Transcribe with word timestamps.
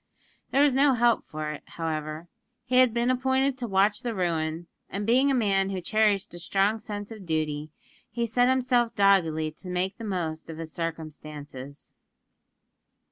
There 0.49 0.63
was 0.63 0.73
no 0.73 0.93
help 0.95 1.25
for 1.27 1.51
it, 1.51 1.61
however. 1.67 2.27
He 2.65 2.77
had 2.79 2.91
been 2.91 3.11
appointed 3.11 3.55
to 3.59 3.67
watch 3.67 4.01
the 4.01 4.15
ruin; 4.15 4.65
and, 4.89 5.05
being 5.05 5.29
a 5.29 5.35
man 5.35 5.69
who 5.69 5.79
cherished 5.79 6.33
a 6.33 6.39
strong 6.39 6.79
sense 6.79 7.11
of 7.11 7.23
duty, 7.23 7.69
he 8.09 8.25
set 8.25 8.49
himself 8.49 8.95
doggedly 8.95 9.51
to 9.51 9.69
make 9.69 9.99
the 9.99 10.03
most 10.03 10.49
of 10.49 10.57
his 10.57 10.73
circumstances. 10.73 11.91